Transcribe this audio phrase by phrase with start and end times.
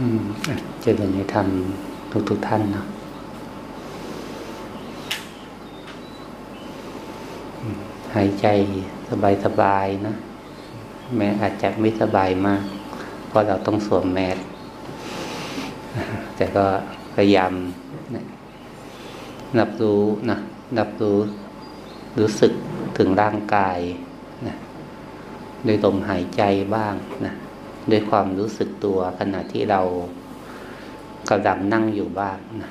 [0.00, 0.22] อืม
[0.82, 1.46] เจริญในธรรม
[2.10, 2.84] ทุกทุกท่านนะ
[8.14, 8.46] หายใจ
[9.10, 10.14] สบายสบายนะ
[11.16, 12.62] แม้อาจจะไม่สบายมาก
[13.26, 14.38] เพราะเราต้องสวมแมส
[16.36, 16.64] แต่ก็
[17.14, 17.52] พยายาม
[19.58, 20.38] นับรู้นะ
[20.78, 21.18] นับรู้
[22.18, 22.52] รู้สึก
[22.98, 23.78] ถึงร่างกาย
[24.46, 24.54] นะ
[25.66, 26.42] ด้วยลมหายใจ
[26.74, 26.94] บ้าง
[27.26, 27.34] นะ
[27.90, 29.80] ด้วยความรู้สึกตัวขณะที่เรา
[31.30, 32.70] กำลังนั่งอยู่บ้างนะ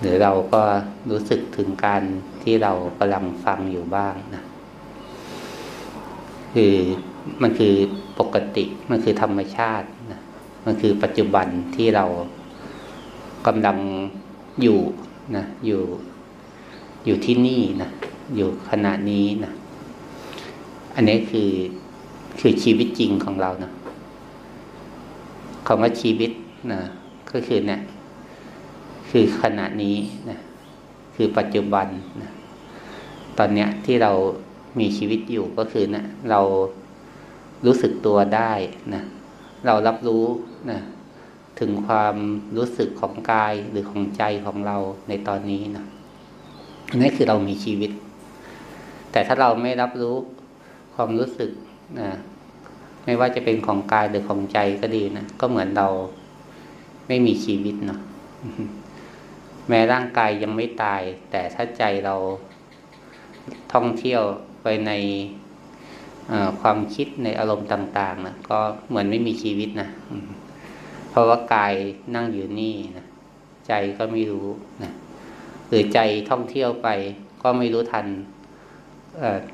[0.00, 0.62] หรือเราก็
[1.10, 2.02] รู้สึกถึงการ
[2.42, 4.42] ที่เรากำลังฟังอยู่บ้างนะ
[6.54, 6.74] คือ
[7.42, 7.74] มันคือ
[8.18, 10.20] ปกติมันคือธรรมชาตินะ
[10.64, 12.04] มันคือปัจจุบันที่เรา
[13.46, 13.78] กำลัง
[14.62, 14.80] อยู่
[15.36, 15.82] นะอยู่
[17.06, 17.90] อยู่ที่นี่นะ
[18.36, 19.52] อยู่ขณะนี้นะ
[20.94, 21.50] อันนี้คือ
[22.40, 23.70] คือชีวิตจริงของเรานะ
[25.66, 26.30] คำว่าชีวิต
[26.72, 26.80] นะ
[27.32, 27.80] ก็คือเนี่ย
[29.10, 29.96] คือขณะนี้
[30.30, 30.38] นะ
[31.14, 31.86] คือปัจจุบัน
[32.22, 32.30] นะ
[33.38, 34.12] ตอนเนี้ยที่เรา
[34.80, 36.40] มีชีวิตอยู่ก็คือนะเรา
[37.66, 38.52] รู้สึกตัวได้
[38.94, 39.02] นะ
[39.66, 40.24] เรารับรู้
[40.70, 40.78] นะ
[41.60, 42.16] ถึงความ
[42.56, 44.76] รู้สึกของกายหรือของใจของเรา
[45.08, 45.84] ในตอนนี้นะ
[47.00, 47.90] นี่คือเรามีชีวิต
[49.12, 50.16] แต่ถ้าเราไม่รับรู้
[50.94, 51.50] ความรู้สึก
[52.00, 52.10] นะ
[53.04, 55.88] ไม่ว่าจะเป็นของกายหรือของใจก็ดีนะก็เหมือนเรา
[57.08, 58.00] ไม่มีชีวิตเนาะ
[59.68, 62.14] แม้ร่างกายยังไม่ตาย แต่ถ้าใจเรา
[63.72, 64.22] ท่องเที่ยว
[64.62, 64.92] ไปใน
[66.60, 69.88] ความคิดในอารมณ์ต่าง ๆนะก็เหมือนไม่มีชีวิตนะ
[71.10, 71.74] เพราะว่ากาย
[72.14, 73.06] นั่งอยู่นี่นะ
[73.68, 74.48] ใจก็ไม่รู้
[74.82, 74.92] นะ
[75.68, 76.00] หรือใจ
[76.30, 76.88] ท่องเที่ยวไป
[77.42, 78.06] ก็ไม่รู้ทัน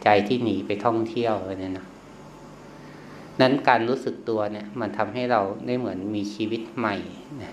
[0.04, 1.86] ใจที่หนีไปท่องเที่ยวอะไรเนี่ยนะ
[3.40, 6.94] นั้นการรู้สึกตัวเนี่ย มันทำให้เราได้เหมือนมีชีวิตใหม่
[7.42, 7.52] นะ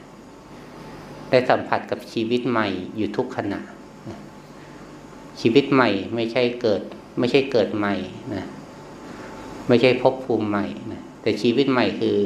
[1.30, 3.59] ได้สัมผัสกับชีวิตใหม่อยู่ทุกขณะ
[4.09, 4.19] นะ
[5.41, 6.81] ชีวิตใหม่ไม่ใช่เกิด
[7.19, 7.95] ไม่ใช่เกิดใหม่
[8.35, 8.45] นะ
[9.67, 12.17] ไม่ใช่พบภูมิใหม่นะแต่ชีวิตใหม่คือ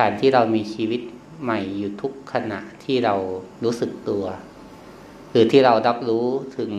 [0.00, 1.00] การที่เรามีชีวิต
[1.42, 3.14] ใหม่อยู่ทุกขณะที่เรา
[3.64, 4.24] รู้สึกตัว
[5.32, 6.26] คือที่เรารับรู้
[6.58, 6.72] ถึง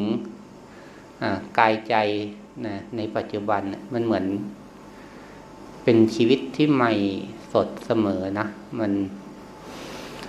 [1.59, 1.95] กายใจ
[2.65, 3.61] นะในปัจจุบัน
[3.93, 4.25] มันเหมือน
[5.85, 6.93] เป็นชีวิตที่ใหม่
[7.53, 8.47] สดเสมอนะ
[8.79, 8.91] มัน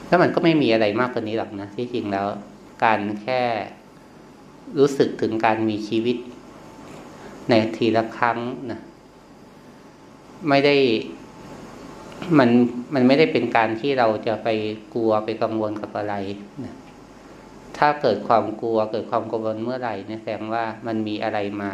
[0.08, 2.26] แล้วมันก็ไม่มีอะไรมากกว่านี้หรอกนะที่จริงแล้ว
[2.84, 3.42] การแค่
[4.78, 6.16] รู้สึกถึงการมีชีวิต
[7.48, 8.38] ในทีละครั้ง
[8.70, 8.80] นะ
[10.48, 10.76] ไม่ได้
[12.38, 12.50] มัน
[12.94, 14.48] มันไม่ได้เป็นการที่เราจะไป
[14.94, 16.14] กลัวไปกังวลกับอะไร
[16.64, 16.74] นะ
[17.78, 21.72] ถ้าเกิดความกลัวเกิดความกังวลเมื่อไหร่เนี่ยแสดงว่ามันมีอะไรมา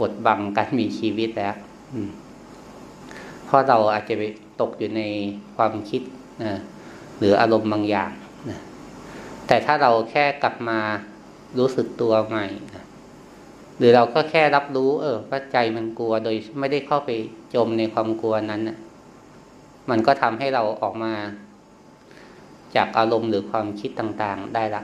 [0.00, 1.54] บดบังการมีชีวิตแล้ว
[1.94, 2.10] อืม
[3.50, 4.22] เพราะเราอาจจะไป
[4.60, 5.02] ตกอยู่ใน
[5.56, 6.02] ความคิด
[6.44, 6.54] นะ
[7.18, 8.10] หรืออารมณ์บางอย่าง
[8.50, 8.60] นะ
[9.46, 10.78] แต่ถ้าเราแค่กลับมา
[11.58, 12.84] รู้สึกตัวใหม่นะ
[13.78, 17.10] หรือเราก็แค่รับรู้ เออว่าใจมันกลัวโดยไม่ได้เข้าไป
[17.54, 18.78] จมในความกลัวนั้นนะ
[19.90, 21.12] มันก็ทำให้เราออกมา
[22.76, 24.82] จากอารมณ์หรือความคิดต่างๆได้ละ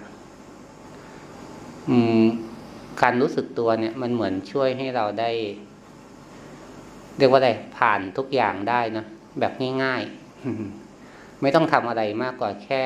[1.88, 2.24] อืม
[3.02, 5.30] การรู้สึกตัวเนี่ย มันเหมือนช่วยให้เราได้
[7.18, 9.04] เรียกว่าอะไรผ่านทุกอย่างได้นะ
[9.40, 10.02] แบบง่าย
[10.72, 12.82] ๆ ไม่ต้องทำอะไรมากกว่าแค่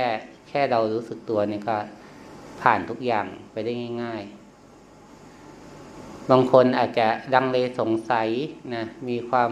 [0.49, 1.77] แค่เรารู้สึกตัวนี่ก็
[2.63, 4.23] ผ่านทุกอย่างไปได้ง่าย
[5.07, 8.29] ๆ บางคนอาจจะดังเลสงสัย
[8.75, 9.51] นะมีความ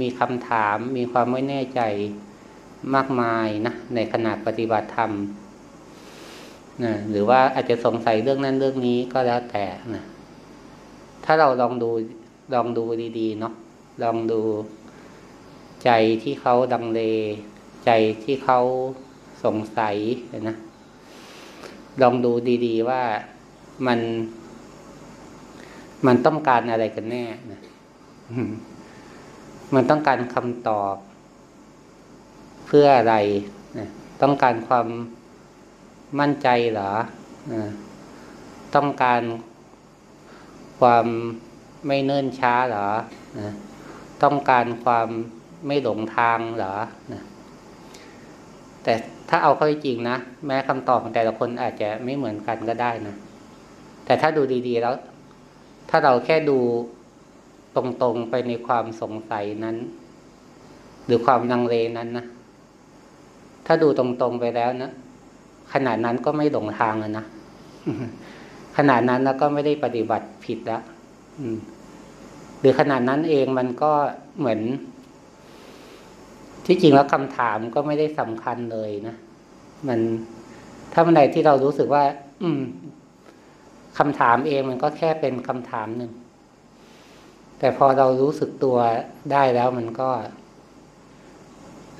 [0.00, 1.80] มีคำถาม มีความไม่แน่ใจ
[2.94, 5.12] มากมายนะในขณะปฏิบัติธรรม
[6.84, 9.64] นะหรือว่าอาจจะสงสัยเรื่องนั้นเรื่องนี้ก็แล้วแต่
[9.94, 10.04] นะ
[11.24, 11.90] ถ้าเราลองดู
[12.54, 12.84] ลองดู
[13.18, 13.54] ดีๆเนาะ
[14.02, 14.40] ลองดู
[15.84, 15.90] ใจ
[16.22, 17.00] ที่เขาดังเล
[17.84, 17.90] ใจ
[18.24, 18.58] ที่เขา
[19.44, 19.96] สงสัย
[20.48, 20.56] นะ
[22.02, 22.32] ลองดู
[22.66, 23.02] ดี ๆ ว่า
[23.86, 24.00] มัน
[26.06, 27.60] มันต้องการอะไรกันแน่นะ
[29.74, 30.96] มันต้องการคำตอบ
[32.66, 33.16] เพื่ออะไร
[33.78, 33.86] นะ
[34.22, 34.86] ต้องการความ
[36.18, 36.92] มั่นใจเหรอ
[37.52, 37.62] นะ
[38.74, 39.22] ต้องการ
[40.80, 41.06] ความ
[41.86, 42.88] ไม่เนิ่นช้าเหรอ
[43.38, 43.48] นะ
[44.22, 45.08] ต้องการความ
[45.66, 46.74] ไม่หลงทางเหรอ
[47.12, 47.22] นะ
[48.84, 48.94] แต่
[49.28, 50.16] ถ้าเอาเข้าจริงนะ
[50.46, 53.14] แม้คำตอบของแต่ละคนอาจจะไม่เหมือนกันก็ได้นะ
[54.04, 54.94] แต่ถ้าดูดีๆแล้ว
[55.90, 56.58] ถ้าเราแค่ดู
[57.76, 59.76] ตรงๆไปในความสงสัยนั้น
[61.06, 62.26] หรือความลังเลนั้นนะ
[63.66, 64.90] ถ้าดูตรงๆไปแล้วนะ
[65.72, 67.24] ขนาดนั้นก็ไม่หลงทางแล้วนะ
[68.76, 70.82] ขนาดนั้นแล้วก็ไม่ได้ปฏิบัติผิดแล้ว
[72.60, 73.92] หรือขนาดนั้นเองมันก็
[74.38, 74.60] เหมือน
[76.66, 79.16] ที่จริงแล้วคำถามก็ไม่ได้สำคัญเลยนะ
[79.88, 80.00] มัน
[80.92, 82.04] ถ้าเมื่อใดที่เรารู้สึกว่า
[82.42, 82.62] อืม
[83.98, 86.12] คำถามเองมันก็แค่เป็นคำถามหนึ่ง
[87.58, 88.76] แต่พอเรารู้สึกตัว
[89.32, 90.08] ได้แล้วมันก็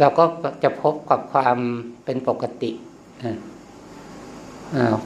[0.01, 0.25] เราก็
[0.63, 1.57] จะพบกับความ
[2.05, 2.71] เป็นปกติ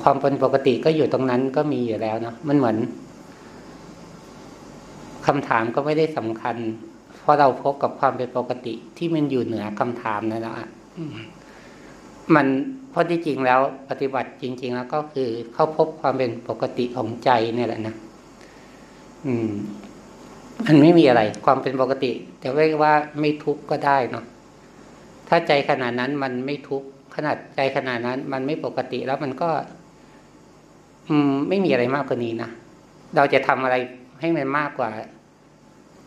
[0.03, 2.77] ความเป็นปกติก็อยู่ตรงนั้นก็มีอยู่แล้วเนาะมันเหมือน
[5.27, 6.57] คำถามก็ไม่ได้สำคัญ
[7.21, 10.53] เพราะเราพบกับความเป็นปกติที่มันอยู่เหนือคำถามนั่นแหละ
[12.35, 12.47] มัน
[12.91, 17.95] เพราะที่จริงแล้วปฏิบัติจริง ๆ แล้วก็คือเข้าพบความเป็นปกติของใจเนี่ยแหละนะ
[19.27, 19.51] อืม
[20.65, 22.11] มันไม่มีอะไร ความเป็นปกติ
[22.43, 24.25] จะเรียกว่าไม่ทุกข์ก็ได้เนาะ
[25.29, 29.51] ถ้าใจขนาดนั้นมันไม่ทุกข์ขนาดใจขนาดนั้น มันไม่ปกติแล้วมันก็
[31.09, 32.51] อืม ไม่มีอะไรมากกว่านี้นะ
[33.17, 33.77] เราจะทำอะไร
[34.21, 34.91] ให้มันมากกว่า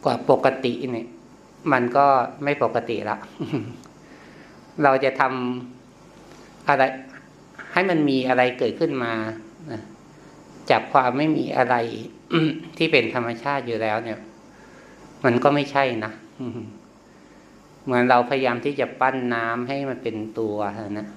[0.05, 1.07] กว่าปกติเนี่ย
[1.71, 2.05] มันก็
[2.43, 3.17] ไม่ปกติละ
[4.83, 6.83] เราจะทำอะไร
[7.73, 9.13] ให้มันมีอะไรเกิดขึ้นมา
[10.69, 11.75] จากความไม่มีอะไร
[12.77, 14.19] ที่เป็นธรรมชาติอยู่แล้วเนี่ย
[15.25, 16.11] มันก็ไม่ใช่นะ
[17.85, 20.57] เหมือนเราพยายามที่จะปั้นน้ำให้มันเป็นตัว
[20.99, 21.07] นะ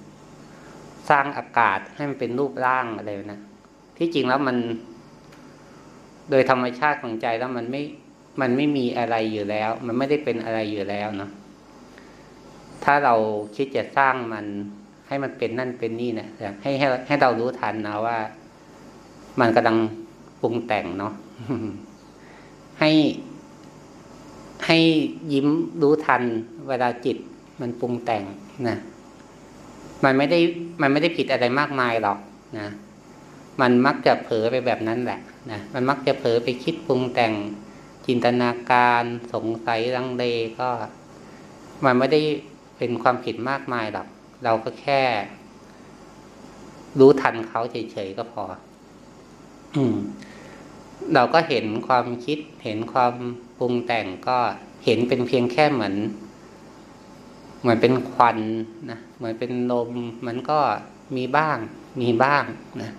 [1.11, 3.41] สร้างอากาศให้มันเป็นรูปร่างอะไรนะ
[3.99, 4.57] ที่จริงแล้วมัน
[6.31, 7.82] โดยธรรมชาติของใจแล้วมันไม่
[8.40, 11.31] มันไม่มีอะไรอยู่แล้ว มันไม่ได้เป็นอะไรอยู่แล้วเนาะ
[12.84, 13.14] ถ้าเรา
[13.56, 14.46] คิดจะสร้างมัน
[15.08, 16.28] ให้มันเป็นนั่นเป็นนี่นะ
[16.62, 18.19] ให้ให้ให้เรารู้ทันนะว่า
[19.40, 19.76] มันกำลัง
[20.43, 21.12] ปรุงแต่งเนาะ
[22.81, 22.90] ให้
[24.67, 24.78] ให้
[25.32, 25.46] ยิ้ม
[25.82, 26.23] รู้ทัน
[26.69, 27.17] เวลาจิต
[27.61, 28.23] มันปรุงแต่ง
[28.69, 28.76] นะ
[30.05, 30.38] มันไม่ได้
[30.82, 32.19] มันไม่ได้ผิดอะไรมากมายหรอก
[32.58, 32.69] นะ
[33.61, 35.20] มันมักจะเผลอไปแบบนั้นแหละ
[35.51, 37.33] นะมันมักจะเผลอไปคิดปรุงแต่ง
[38.07, 40.25] จินตนาการสงสัยรังเล
[40.61, 40.71] ก็
[41.85, 42.21] มันไม่ได้
[42.79, 44.07] เป็นความผิดมากมายหรอก
[44.45, 45.03] เราก็แค่
[46.99, 48.45] รู้ทันเขาเฉยๆก็พอ
[49.75, 49.97] อืม
[51.15, 53.15] เราก็เห็นความคิด เห็นความ
[53.59, 54.39] ปรุงแต่งก็
[54.85, 55.95] เห็นเป็นเพียงแค่เหมือน
[57.61, 58.39] เหมือนเป็นควัน
[58.91, 59.91] นะเหมือนเป็นลม
[60.27, 60.59] มันก็
[61.17, 61.59] มีบ้าง
[62.01, 62.45] มีบ้าง
[62.83, 62.93] นะ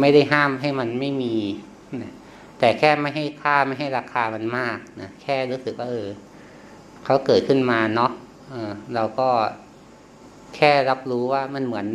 [0.00, 1.34] ไม่ได้ห้ามให้มันไม่มี
[2.02, 2.12] นะ
[2.58, 6.08] แต่แค่ไม่ให้ค่าไม่ให้ราคามันมากนะแค่รู้สึกว่าเออ
[7.04, 8.12] เขาเกิดขึ้นมาเนาะ
[8.50, 9.28] เออเราก็
[10.56, 11.88] แค่รับรู้ว่ามันเหมือน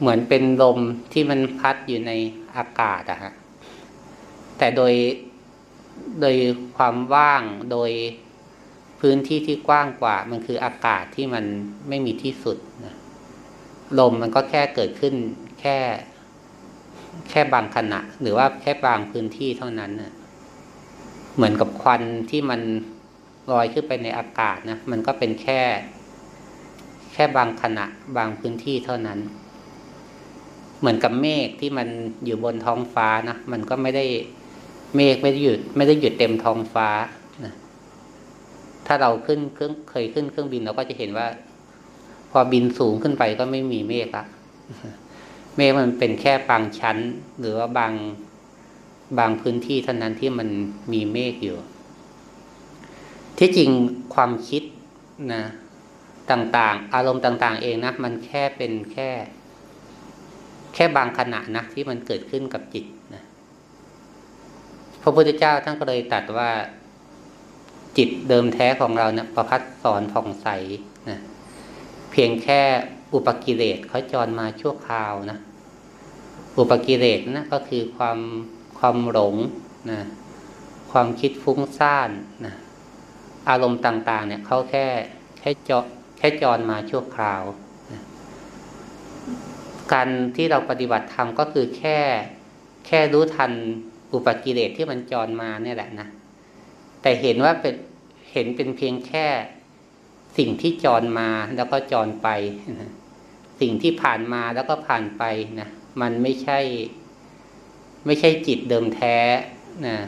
[0.00, 0.78] เหมือนเป็นลม
[1.12, 2.12] ที่มันพัดอยู่ใน
[2.56, 3.32] อากาศอะฮะ
[4.58, 4.92] แต่โดย
[6.20, 6.36] โดย
[6.76, 7.42] ความว่าง
[7.72, 7.90] โดย
[9.00, 11.44] พื้นที่ที่กว้างกว่า มันคืออากาศที่มัน
[11.88, 12.94] ไม่มีที่สุดนะ
[13.98, 15.14] ลมมันก็แค่เกิดขึ้น
[15.60, 15.76] แค่
[17.30, 20.12] แค่บางขณะ หรือว่าแค่บางพื้นที่เท่านั้นนะ
[21.34, 22.60] เหมือนกับควันที่มัน
[23.52, 25.60] ลอยขึ้นไปในอากาศนะมันก็เป็นแค่
[27.12, 27.86] แค่บางขณะ
[28.16, 29.18] บางพื้นที่เท่านั้น
[30.78, 31.88] เหมือนกับเมฆที่มัน
[32.24, 34.04] อยู่บนท้องฟ้านะมันก็ไม่ได้
[34.96, 36.88] เมฆไม่ได้หยุด ไม่ได้หยุดเต็มท้องฟ้า
[37.44, 37.52] นะ
[38.86, 41.26] ถ้าเราขึ้นเครื่องเคยขึ้นเครื่องบินเราก็จะเห็นว่า
[42.30, 44.24] พอบินสูงขึ้นไปก็ไม่มีเมฆละ
[45.56, 46.96] เมฆมันเป็นแค่บางชั้น
[47.38, 47.92] หรือว่าบาง
[49.18, 50.48] บางพื้นที่เท่านั้นที่มัน
[50.92, 51.58] มีเมฆอยู่
[53.38, 53.70] ที่จริง
[54.14, 54.62] ความคิด
[55.34, 55.42] นะ
[56.30, 59.08] ต่างๆ อารมณ์ต่าง ๆ เองนะมันแค่เป็นแค่
[60.74, 63.22] แค่บางขณะนะที่มันเกิดขึ้นกับจิตนะ
[65.02, 66.50] พระพุทธเจ้าท่านก็เลยตัดว่า
[67.96, 70.48] จิตเดิมแท้ของเราเนะี่ยประพัดสอนผ่องใส
[71.10, 71.18] นะ
[72.10, 72.60] เพียงแค่
[73.14, 75.38] อุปกิเลสเขาจรมาชั่วคราวนะ
[76.58, 78.18] อุปกิเลสนะก็คือความ
[78.78, 79.36] ความหลง
[79.90, 80.00] นะ
[80.90, 82.10] ความคิดฟุ้งซ่าน
[82.46, 82.54] นะ
[83.48, 84.86] อารมณ์ต่าง ๆ เนี่ยเขาแค่
[85.38, 85.70] แค่จ
[86.18, 87.42] แค่จรมาชั่วคราว
[87.92, 88.02] นะ
[89.92, 91.98] การที่เราปฏิบัติธรรมก็คือแค่
[92.86, 93.52] แค่รู้ทัน
[94.12, 96.08] อุปกิเลสที่มันจรมาเนี่ยแหละนะ
[97.02, 97.74] แต่เห็นว่าเป็น
[98.32, 99.26] เห็นเป็นเพียงแค่
[100.38, 102.28] สิ่งที่จรมาแล้วก็จรไป
[102.80, 102.90] นะ
[103.60, 105.24] สิ่งที่ผ่านมาแล้วก็ผ่านไป
[105.60, 105.68] นะ
[106.00, 106.58] มันไม่ใช่
[108.06, 109.16] ไม่ใช่จิตเดิมแท้
[109.86, 109.98] นะ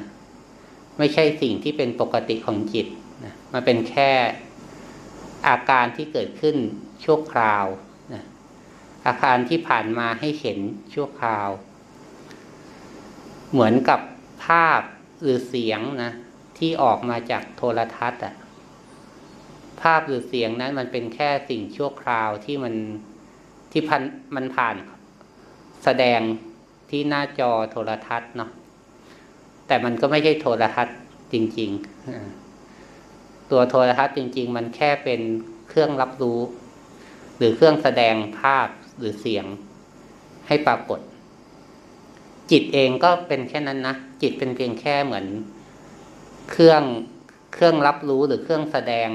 [0.99, 2.87] ไม่ใช่สิ่งที่เป็นปกติของจิต
[3.25, 4.11] นะมันเป็นแค่
[5.49, 6.57] อาการที่เกิดขึ้น
[7.05, 7.67] ชั่วคราว
[8.15, 8.23] นะ
[9.07, 10.59] อาการที่ผ่านมาให้เห็น
[10.95, 11.49] ชั่วคราว
[13.53, 14.01] เหมือนกับ
[14.47, 14.81] ภาพ
[15.23, 16.13] หรือเสียงนะ
[16.59, 18.35] ที่ออกมาจากโทรทัศน์อะ
[19.83, 22.75] ภาพหรือเสียงนั้นมันเป็นแค่สิ่งชั่วคราวที่มัน
[23.73, 24.03] ที่พัน
[24.37, 24.77] มันผ่าน
[25.85, 26.21] แสดง
[26.91, 28.51] ที่หน้าจอโทรทัศน์เนาะ
[29.67, 30.97] แต่มันก็ไม่ใช่โทรทัศน์
[31.33, 31.71] จริง
[32.65, 35.21] ๆ ตัวโทรทัศน์จริง ๆ มันแค่เป็น
[35.69, 36.41] เครื่องรับรู้
[37.37, 38.69] หรือเครื่องแสดงภาพ
[38.99, 39.47] หรือเสียง
[40.47, 41.01] ให้ปรากฏ
[42.51, 45.27] จิตเองก็เป็นแค่นั้นนะจิตเป็นเพียงแค่เหมือน
[46.51, 46.83] เครื่อง
[47.55, 49.09] เครื่องรับรู้หรือเครื่องแสดง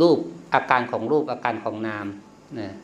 [0.00, 0.18] รูป
[0.54, 2.06] อาการของรูปอาการของนาม
[2.60, 2.74] นะ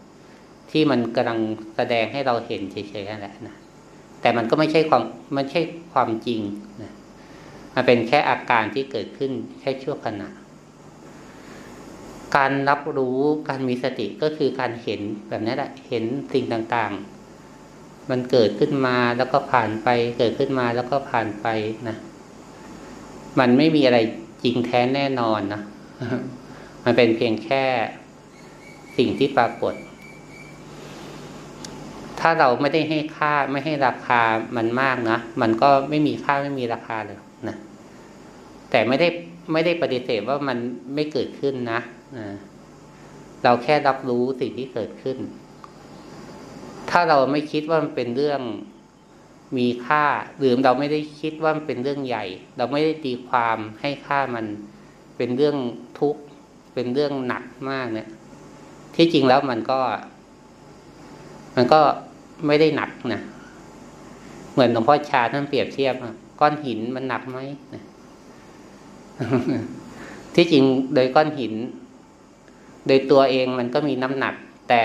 [0.73, 1.39] ที่มันกำลัง
[1.77, 3.57] แสดงให้เราเห็นเฉยๆนั่นแหละนะ
[4.21, 5.03] แต่มันก็ไม่ใช่ความ
[5.37, 5.61] มันใช่
[5.93, 6.41] ความจริง
[6.83, 6.93] นะ
[7.75, 10.29] มันเป็นแค่อาการที่เกิดขึ้นแค่ชั่วขณะ
[12.37, 19.89] การรับรู้การมีสติก็คือการเห็นแบบนี้แหละเห็นสิ่งต่างๆ มันเกิดขึ้นมาแล้วก็ผ่านไป
[20.19, 21.47] เกิดขึ้นมาแล้วก็ผ่านไป
[21.89, 21.97] นะ
[23.39, 23.99] มันไม่มีอะไร
[24.45, 25.63] จริงแท้แน่นอนนะ
[26.85, 27.65] มันเป็นเพียงแค่
[28.97, 29.75] สิ่งที่ปรากฏ
[32.25, 34.21] ถ้าเราไม่ได้ให้ค่าไม่ให้ราคา
[34.57, 37.57] มันมากนะ มันก็ไม่มีค่าไม่มีราคาเลยนะ
[38.71, 39.09] แต่ไม่ได้
[39.53, 40.59] ไม่ได้ปฏิเสธว่ามัน
[40.95, 41.81] ไม่เกิดขึ้นนะ
[42.19, 42.27] นะ
[43.45, 45.19] เราแค่รับรู้สิ่งที่เกิดขึ้น
[46.91, 48.41] ถ้าเราไม่คิดว่ามันเป็นเรื่อง
[49.59, 50.05] มีค่า
[50.39, 52.25] หรือเราไม่ได้คิดว่ามันเป็นเรื่องใหญ่
[52.57, 54.47] เราไม่ได้ตีความให้ค่ามัน
[55.17, 55.57] เป็นเรื่อง
[56.01, 56.23] ทุกข์
[56.75, 58.09] เป็นเรื่องหนักมากเนี่ย
[58.97, 59.81] ที่จริงแล้วมันก็
[61.57, 61.81] มันก็
[62.47, 63.21] ไม่ได้หนักนะ
[64.53, 65.95] เหมือนหลวงพ่อชาท่านเปรียบเทียบ
[66.41, 67.39] ก้อนหินมันหนักไหม
[70.35, 71.55] ที่จริงโดยก้อนหิน
[72.87, 74.35] โดยตัวเองมันก็มีน้ำหนัก
[74.69, 74.83] แต่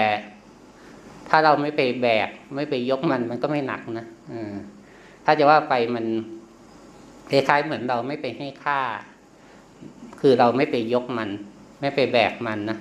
[1.29, 4.05] ถ้าเราไม่ไปแบก ไม่ไปยกมันมันก็ไม่หนักนะ
[5.25, 6.05] ถ้าจะว่าไปมัน
[7.31, 8.79] คล้ายๆเหมือนเราไม่ไปให้ค่า
[10.19, 11.29] คือเราไม่ไปยกมัน
[11.81, 12.77] ไม่ไปแบกมันนะ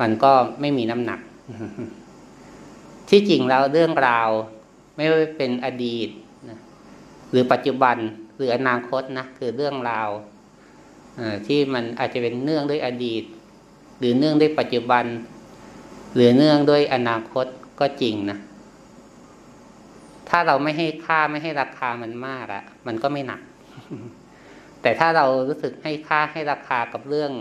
[0.00, 1.20] มันก็ไม่มีน้ำหนัก
[3.10, 4.28] ที่จริงแล้วเรื่องราว
[4.96, 6.08] ไม่ว่าเป็นอดีต
[6.48, 6.58] นะ
[7.30, 7.96] หรือปัจจุบัน
[8.36, 10.08] หรืออนาคตนะคือเรื่องราว
[11.46, 13.24] ที่มันอาจจะเป็นเนื่องด้วยอดีต
[13.98, 15.04] หรือเนื่องด้วยปัจจุบัน
[16.14, 17.46] หรือเนื่องด้วยอนาคต
[17.80, 18.38] ก็จริงนะ
[20.28, 23.40] ถ้าเราไม่ให้ค่าไม่ให้ราคามันมากอะมันก็ไม่หนัก
[24.82, 27.32] แต่ถ้าเรารู้สึกให้ค่าให้ราคากับเรื่อง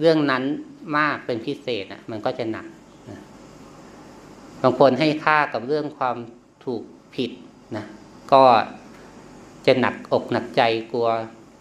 [0.00, 0.42] เรื่องนั้น
[0.98, 2.66] มากเป็นพิเศษอะมันก็จะหนัก
[4.62, 6.16] บางคนให้ค่ากับเรื่องความ
[6.64, 6.82] ถูก
[7.14, 7.30] ผิด
[7.76, 7.84] นะ
[8.32, 8.42] ก็
[9.66, 10.62] จะหนักอกหนักใจ
[10.92, 11.08] กลัว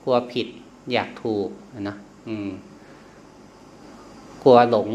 [0.04, 0.48] กลัวผิด
[0.94, 1.50] อยากถูก
[1.89, 1.96] นะ
[2.27, 2.50] อืม
[4.44, 4.89] กลัวหลง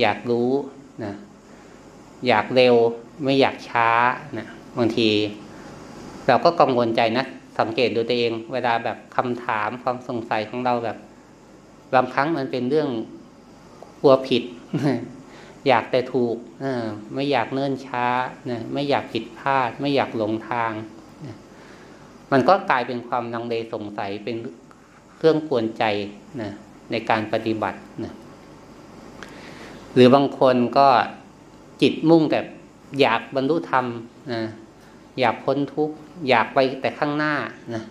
[0.00, 0.50] อยากรู้
[1.04, 1.12] นะ
[2.28, 2.74] อยากเร็ว
[3.24, 3.88] ไม่อยากช้า
[4.38, 4.46] นะ
[4.78, 5.08] บางที
[6.26, 7.24] เราก็กังวลใจนะ
[7.58, 10.96] สังเกตดูตัวเอง เวลาแบบคำถามความสงสัยของเราแบบ
[11.94, 12.88] บางครั้งมันเป็นเรื่อง
[14.00, 14.42] กลัวผิด
[15.68, 16.36] อยากแต่ถูก
[17.14, 18.06] ไม่อยากเนิ่นช้า
[18.72, 20.72] ไม่อยากผิดพลาด ไม่อยากหลงทาง
[22.32, 24.36] มันก็กลายเป็นความนังเลสงสัยเป็น
[25.16, 25.84] เครื่องกวนใจ
[26.42, 26.50] นะ
[26.90, 28.12] ในการปฏิบัตินะ
[29.94, 30.88] หรือบางคนก็
[31.82, 32.40] จิตมุ่งแต่
[33.00, 33.86] อยากบรรลุธรรม
[34.32, 34.42] นะ
[35.20, 35.94] อยากพ้นทุกข์
[36.28, 37.34] อยากไปแต่ข้างหน้า
[37.74, 37.82] นะ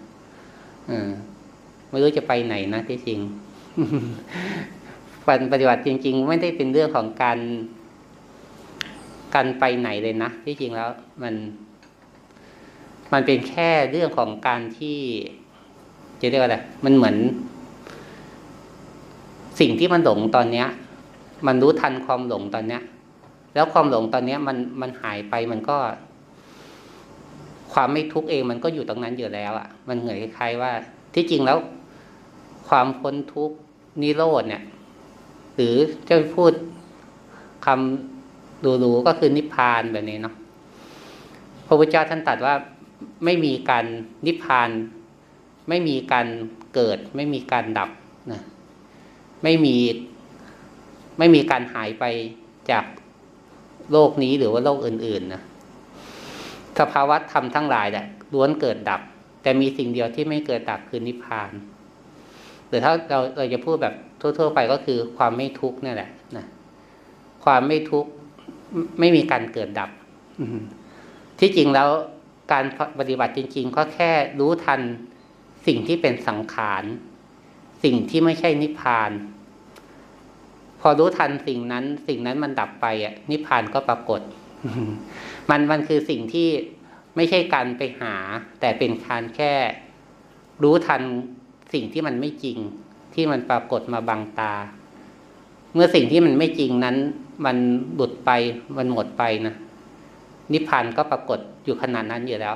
[1.89, 3.19] ไม่รู้จะไปไหนนะที่จริง
[5.53, 7.39] ปฏิบัติจริง ๆ ไม่ได้เป็นเรื่องของการ
[9.35, 10.89] การไปไหนเลยนะที่จริงแล้ว
[11.23, 11.35] มัน
[13.13, 14.97] มันเป็นแค่เรื่องของการที่
[16.21, 17.15] จะเรียกว่าอะไรมันเหมือน
[19.59, 20.67] สิ่งที่มันหลงตอนเนี้ย
[21.47, 22.81] มันรู้ทันความหลงตอนเนี้ย
[23.53, 25.77] แล้วความหลงตอนเนี้ย มันมันหายไปมันก็
[27.73, 30.71] ความไม่ทุกข์เองมันก็อยู่ตรงนั้นอยู่แล้วอะ่ะ มันเหมือนคล้ายว่า
[31.15, 31.57] ที่จริงแล้ว
[32.69, 33.55] ความพ้นทุกข์
[34.01, 34.63] นิโรธเนี่ย
[35.61, 35.77] หรือ
[36.09, 36.51] จะพูด
[37.65, 40.35] คำดูๆก็คือนิพพานแบบนี้เนาะ
[41.67, 42.55] พระพุทธเจ้าท่านตรัสว่า
[43.25, 43.85] ไม่มีการ
[44.25, 44.69] นิพพาน
[45.69, 46.27] ไม่มีการ
[46.73, 47.89] เกิด ไม่มีการดับ
[48.31, 48.41] นะ
[49.43, 49.75] ไม่มี
[51.19, 52.05] ไม่มีการหายไป
[52.71, 52.85] จาก
[53.91, 55.41] โลกนี้หรือว่าโลกอื่นๆนะ
[56.79, 59.01] สภาวะธรรมทั้งหลายแหละล้วนเกิดดับ
[59.41, 61.51] แต่มีสิ่งเดียวที่ไม่เกิดดับคือนิพพาน
[62.67, 66.45] หรือถ้าเราเราจะพูดแบบ ทั่ว ๆ ไปก็คือความไม่ทุกข์นี่แหละนะ
[67.43, 68.11] ความไม่ทุกข์
[68.99, 69.89] ไม่มีการเกิดดับ
[71.39, 71.89] ที่จริงแล้ว
[72.51, 72.65] การ
[72.99, 74.81] ปฏิบัติจริง ๆ ก็แค่รู้ทัน
[75.67, 76.83] สิ่งที่เป็นสังขาร
[77.83, 79.11] สิ่งที่ไม่ใช่นิพพาน
[80.81, 84.21] พอรู้ทันสิ่งนั้น สิ่งนั้นมันดับไปอะ นิพพานก็ปรากฏ
[85.49, 86.49] มันมันคือสิ่งที่
[87.15, 88.15] ไม่ใช่การไปหา
[88.59, 89.53] แต่เป็นการแค่
[90.63, 91.01] รู้ทัน
[91.73, 92.57] สิ่งที่มันไม่จริง
[93.19, 94.53] ที่มันปรากฏมาบังตา
[95.73, 96.95] เมื่อสิ่งที่มันไม่จริงนั้น
[97.45, 97.57] มัน
[97.95, 98.31] หลุดไป
[98.77, 99.55] มันหมดไปนะ
[100.53, 102.55] นิพพานก็ปรากฏอยู่ขนาดนั้นอยู่แล้ว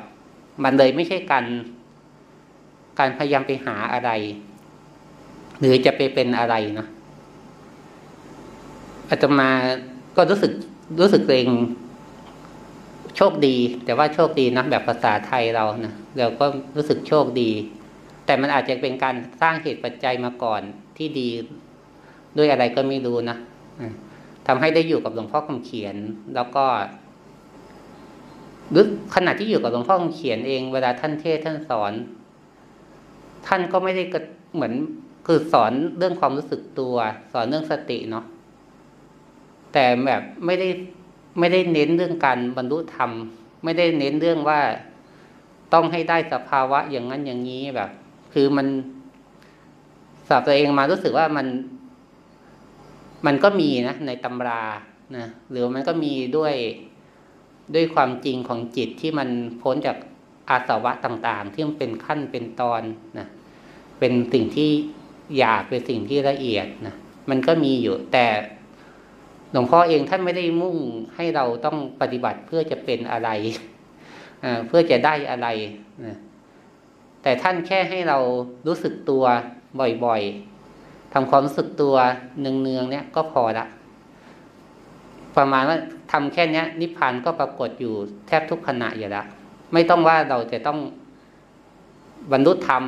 [0.64, 1.46] มันเลยไม่ใช่การ
[3.00, 4.12] การพยายามไปหาอะไร
[5.60, 6.88] หรือจะไปเป็นอะไรเนาะ
[9.10, 9.50] อาตมา
[10.16, 10.52] ก็รู้สึก
[11.02, 11.50] รู้สึกเอง
[13.18, 13.56] โชคดี
[13.86, 17.50] แต่ว่าโชคดีนะแบบภาษาไทยเรานะเราก็รู้สึกโชคดี
[18.26, 20.62] แต่มันอาจจะเป็นการสร้างเหตุปัจจัยมาก่อน
[20.98, 21.30] ที่ดี
[22.38, 23.38] ด้วยอะไรก็ไม่รู้นะ
[24.48, 25.96] ทำให้ได้อยู่กับหลวงพ่อคำเขียน
[26.36, 26.66] แล้วก็
[28.72, 31.94] หรือขณะที่อยู่กับหลวงพ่อคำเขียนเองเวลาท่านเทศท่านสอน
[33.48, 34.04] ท่านก็ไม่ได้
[34.56, 34.74] เหมือน
[35.26, 36.96] คือสอนเรื่องความรู้สึกตัว
[37.34, 38.26] สอนเรื่องสติเนาะ
[39.74, 40.70] แต่แบบไม่ได้
[41.40, 43.12] ไม่ได้เน้นเรื่องการบรรลุธรรม
[43.64, 44.60] ไม่ได้เน้นเรื่องว่า
[45.74, 47.90] ต้องให้ได้สภาวะอย่างนั้นอย่างนี้แบบ
[48.34, 48.68] คือมัน
[50.28, 51.48] สอบตัวเองมารู้สึกว่ามัน
[53.26, 54.64] มันก็มีนะในตำรา
[55.18, 56.54] นะหรือมันก็มีด้วย
[57.76, 59.30] ด้วยความจริงของจิตที่มัน
[59.62, 59.98] พ้นจาก
[60.50, 62.82] อาสวะต่างๆ ที่มันเป็นขั้นเป็นตอน
[63.20, 63.28] นะ
[64.00, 64.70] เป็นสิ่งที่
[65.38, 66.96] หยาบเป็นสิ่งที่ละเอียดนะ
[67.30, 68.26] มันก็มีอยู่ แต่
[69.52, 70.78] หลวงพ่อเองท่านไม่ได้มุ่ง
[71.16, 73.30] ให้เราต้องปฏิบัติเพื่อจะเป็นอะไร
[74.68, 75.48] เพื่อจะได้อะไร
[76.06, 76.18] นะ
[77.24, 78.18] แต่ท่านแค่ให้เรา
[78.68, 79.24] รู้สึกตัว
[80.06, 81.96] บ่อยๆทำความรู้สึกตัว
[82.40, 83.66] เนืองๆเนี่ยก็พอละ
[85.38, 85.78] ประมาณว่า
[86.12, 87.94] ทำแค่นี้นิพพานก็ปรากฏอยู่
[88.28, 89.26] แทบทุกขณะอยู่แล้ว
[89.74, 90.80] ไม่ต้องว่าเราจะต้อง
[92.32, 92.84] บรรลุธรรม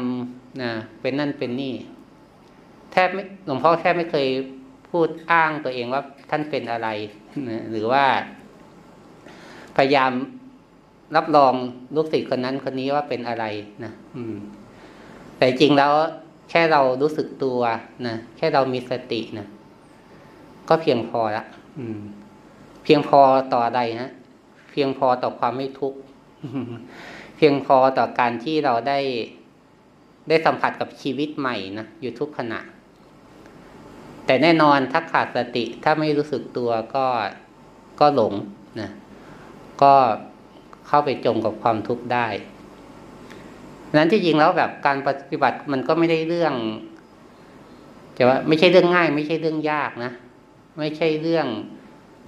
[0.62, 1.74] นะเป็นนั่นเป็นนี่
[2.92, 4.28] แทบไม่หลวงพ่อแทบไม่เคย
[4.90, 6.88] พูดอ้างตัวเองว่าท่านเป็นอะไร
[7.50, 8.06] นะหรือว่า
[9.78, 10.12] พยายาม
[11.16, 11.54] รับรอง
[11.96, 13.46] ลูกศิษย์คนนั้นคนนี้ว่าเป็นอะไร
[13.84, 14.36] นะอืม
[15.38, 15.92] แต่จริงแล้ว
[16.50, 17.60] แค่เรารู้สึกตัว
[18.08, 19.48] นะแค่เรามีสตินะ
[20.70, 21.44] ก็เพียงพอละ
[21.80, 22.00] อืม
[22.84, 23.20] เพียงพอ
[23.54, 24.12] ต่ออะไรฮะ
[24.72, 26.00] เพียงพอต่อความไม่ทุกข์
[27.38, 29.00] เพียงพอต่อการที่เราได้
[30.30, 32.60] ได้สัมผัสกับชีวิตใหม่นะอยู่ทุกขณะ
[34.26, 37.06] แต่แน่นอนถ้าขาดสติถ้าไม่รู้สึกตัวก็
[38.00, 38.34] ก็หลง
[38.82, 38.90] นะ
[39.84, 39.94] ก็
[40.88, 42.28] เข้าไปจมกับความทุกข์ได้
[43.96, 46.54] นั้นที่จริงแล้วแบบการปฏิบัติมันก็ไม่ได้เรื่อง
[48.18, 50.12] จะว่าไม่ใช่เรื่องง่าย ไม่ใช่เรื่องยากนะ
[50.80, 51.48] ไม่ใช่เรื่อง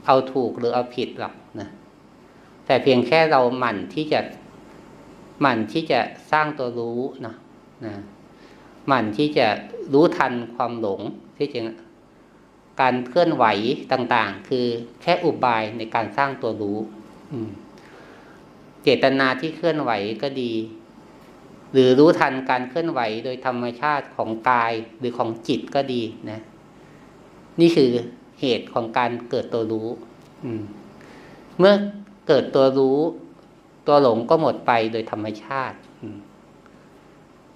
[0.05, 1.67] เอาถูกหรือเอาผิดหรอกนะ
[2.65, 4.19] แต่เพียงแค่เราหมั่นที่จะ
[5.41, 5.99] หมั่นที่จะ
[6.31, 7.35] สร้างตัวรู้นะ
[7.85, 7.93] นะ
[8.87, 9.47] หมั่นที่จะ
[9.93, 11.01] รู้ทันความหลง
[11.37, 11.65] ที่จริง
[12.81, 13.45] การเคลื่อนไหว
[13.91, 14.65] ต่าง ๆ คือ
[15.01, 16.77] แค่อุบายในการสร้างตัวรู้
[17.31, 17.49] อืม
[18.89, 20.53] เจตนาที่เคลื่อนไหวก็ดี
[21.73, 26.39] หรือรู้ทันการเคลื่อนไหวโดยธรรมชาติของกายหรือของจิตก็ดีนะ
[27.61, 27.91] นี่คือ
[28.41, 29.87] เหตุของการเกิดตัวรู้
[30.57, 30.61] ม
[31.59, 31.73] เมื่อ
[32.27, 32.99] เกิดตัวรู้
[33.87, 35.77] ตัวหลงก็หมดไปโดยธรรมชาติ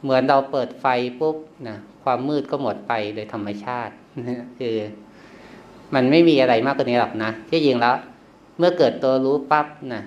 [0.01, 0.85] เหมือนเราเปิดไฟ
[1.19, 1.35] ปุ๊บ
[1.67, 3.93] นะความมืดก็หมดไปโดยธรรมชาติ
[4.59, 4.75] คือ
[5.93, 7.95] มันไม่มีอะไรมากกว่านี้หรอกนะที่จริงแล้ว
[8.57, 10.03] เมื่อเกิดตัวรู้ปั๊บนะ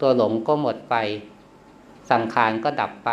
[0.00, 0.94] ตัวหลงก็หมดไป
[2.10, 3.10] สังขารก็ดับไป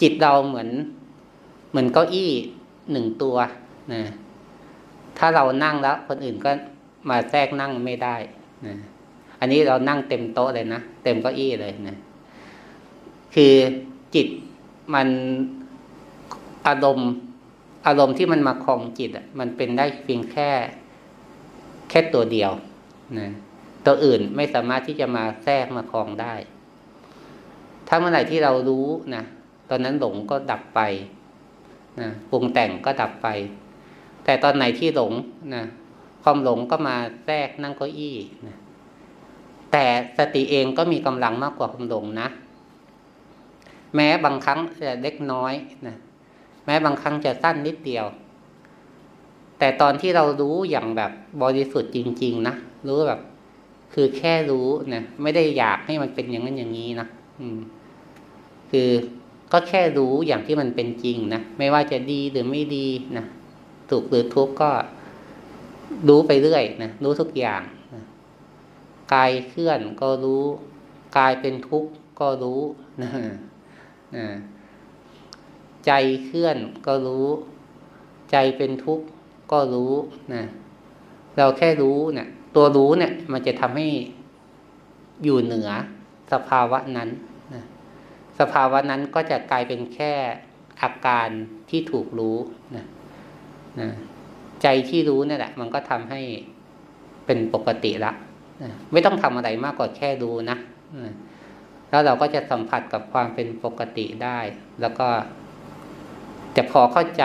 [0.00, 0.68] จิตเราเหมือน
[1.70, 2.30] เหมือนเก้าอี้
[2.92, 3.36] หนึ่งตัว
[3.92, 4.02] นะ
[5.18, 6.50] ถ้าเรานั่งแล้ว คนอื่นก็
[7.08, 8.16] มาแทรกนั่งไม่ได้
[8.66, 8.74] นะ
[9.40, 11.96] อันนี้เรานั่งเต็มโต๊ะเลยนะ เต็มเก้าอี้เลยนะ
[13.34, 13.54] คือ
[14.14, 14.26] จิต
[14.94, 15.08] มัน
[16.66, 17.10] อารมณ์
[17.86, 20.50] อารมณ์ที่มันมาคลองจิตอะมันเป็นได้เพียงแค่
[21.90, 22.50] แค่ตัวเดียว
[23.18, 23.28] นะ
[23.86, 26.34] ตัวอื่นไม่สามารถที่จะมาแทรกมาคลองได้
[27.88, 29.24] ถ้าเมื่อไหร่ที่เรารู้นะ
[29.70, 30.80] ตอนนั้นหลงก็ดับไป
[32.00, 33.28] นะปรุงแต่งก็ดับไป
[34.24, 35.12] แต่ตอนไหนที่หลง
[35.54, 35.64] นะ
[36.22, 38.16] ความหลงก็มาแทรกนั่งเก้าอี้
[38.46, 38.56] นะ
[39.72, 39.84] แต่
[40.18, 42.28] สติเองก็มีกำลังมากกว่าความหลงนะ
[43.94, 45.54] แม้บางครั้งจะเล็กน้อย
[45.86, 45.96] นะ
[46.64, 48.06] แม้บางครั้งจะสั้นนิดเดียว
[49.58, 52.54] แต่ตอนที่เรารู้อย่างแบบบริสุทธิ์จริง ๆ นะ
[52.86, 53.20] รู้แบบ
[53.94, 57.06] คือแค่รู้นะไม่ได้อยากให้มันเป็นอย่างนั้นอย่างนี้นะ
[57.40, 57.58] อืม
[58.70, 58.90] คือ
[59.52, 63.24] ก็แค่รู้อย่างที่มันเป็นจริงนะไม่ว่าจะดีหรือไม่ดีนะ
[63.90, 64.70] ถูกหรือทุกข์ก็
[66.08, 67.62] รู้ไปเรื่อยนะรู้ทุกอย่าง
[67.94, 68.02] นะ
[69.14, 70.44] กายเคลื่อนก็รู้
[71.18, 72.60] กายเป็นทุกข์ก็รู้
[73.02, 73.10] นะ
[74.16, 74.26] นะ
[75.86, 75.92] ใจ
[76.24, 77.26] เคลื่อนก็รู้
[78.30, 79.04] ใจเป็นทุกข์
[79.52, 79.92] ก็รู้
[80.34, 80.42] นะ
[81.36, 83.86] เราแค่รู้เนะี่ย ตัวรู้เนี่ย มันจะทำให้
[85.24, 85.70] อยู่เหนือ
[86.32, 87.08] สภาวะนั้น
[87.54, 87.62] นะ
[88.38, 90.12] สภาวะนั้นก็จะกลายเป็นแค่
[90.82, 91.28] อาการ
[91.70, 92.36] ที่ถูกรู้
[92.76, 92.84] นะ
[93.80, 93.88] นะ
[94.62, 96.20] ใจที่รู้นี่แหละ มันก็ทำให้
[97.26, 98.12] เป็นปกติละ
[98.62, 100.58] นะไม่ต้องทำอะไรมากกว่าแค่รู้นะ
[101.02, 101.12] นะ
[101.90, 104.38] แล้วเราก็จะสัมผัสกับความเป็นปกติได้
[104.80, 105.08] แล้วก็
[106.56, 107.24] จะพอเข้าใจ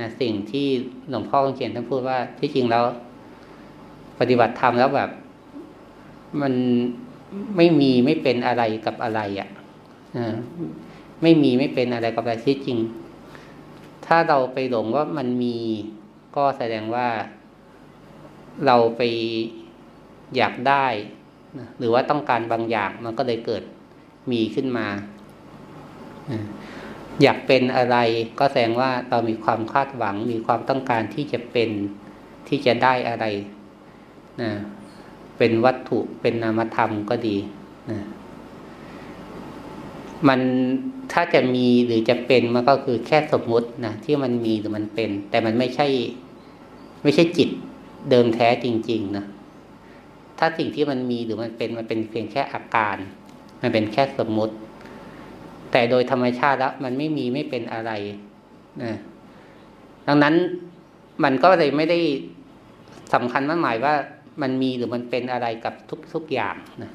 [0.00, 0.68] นะสิ่งที่
[1.10, 2.84] หลวงพ่อเขียนท่านพูดว่าที่จริงแล้ว
[4.20, 5.10] ปฏิบัติธรรมแล้วแบบ
[6.40, 6.54] มัน
[7.56, 9.48] ไม่มีไม่เป็นอะไรกับอะไรอะ่ะ
[11.22, 12.78] ไม่มีไม่เป็นอะไรกับอะไรที่จริง
[14.06, 15.56] ถ้าเราไปหลงว่ามันมี
[16.36, 17.08] ก็แสดงว่า
[18.66, 19.02] เราไป
[20.36, 20.86] อยากได้
[21.78, 23.62] หรือว่าต้องการบางอย่างมันก็เลยเกิด
[24.30, 24.86] มีขึ้นมา
[27.22, 27.96] อยากเป็นอะไร
[28.38, 31.70] ก็แสดงว่าเรามีความคาดหวัง มีความต้องการที่จะเป็น
[32.48, 33.24] ที่จะได้อะไร
[34.42, 34.50] นะ
[35.38, 37.36] เป็นวัตถุเป็นนามธรรมก็ดี
[37.90, 37.98] นะ
[40.28, 40.40] มัน
[41.12, 45.86] ถ้าจะมีหรือจะเป็นมันก็คือแค่สมมุตินะที่มันมีหรือมันเป็น แต่มันไม่ใช่
[47.02, 47.48] ไม่ใช่จิต
[48.10, 49.24] เดิมแท้จริง ๆ นะ
[50.38, 52.96] ถ้าสิ่งที่มันมีหรือมันเป็นมันเป็นเพียงแค่อาการ
[53.60, 54.54] มันเป็นแค่สมมุติ
[55.72, 57.90] แต่โดยธรรมชาติแล้วมันไม่มีไม่เป็นอะไร
[58.82, 58.92] นะ
[60.06, 60.34] ดังนั้น
[61.24, 61.98] มันก็เลยไม่ได้
[63.14, 63.94] สำคัญมากหมายว่า
[64.42, 65.74] มันมีหรือมันเป็นอะไรกับ
[66.14, 66.92] ทุกๆอย่างนะ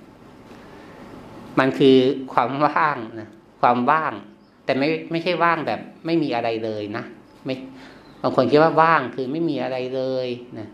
[1.60, 1.98] มันคือ
[2.34, 3.30] ความว่างนะ
[3.62, 4.14] ความว่าง
[4.66, 7.04] แต่ไม่ไม่ใช่ว่างแบบ ไม่มีอะไรเลยนะ
[7.46, 7.56] ไม่
[8.22, 10.28] บางคนคิดว่าว่างคือไม่มีอะไรเลย
[10.60, 10.68] นะ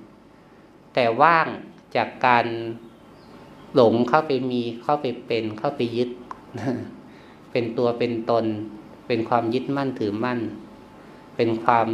[0.93, 1.47] แต่ว่าง
[1.95, 2.45] จากการ
[3.75, 6.09] หลงเข้าไปมีเข้าไปเป็นเข้าไปยึด
[7.51, 8.45] เป็นตัวเป็นตน
[9.07, 10.39] เป็นความยึดมั่นถือมั่น
[11.35, 11.87] เป็นความ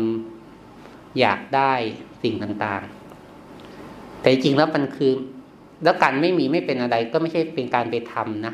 [1.19, 1.73] อยากได้
[2.23, 3.00] สิ่งต่างๆ
[4.21, 5.12] แต่จริงแล้วมันคือ
[5.84, 8.53] แล้วการไม่มีไม่เป็นอะไร ก็ไม่ใช่เป็นการไปทำนะ